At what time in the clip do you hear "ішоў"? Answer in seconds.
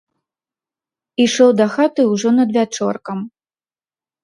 1.25-1.49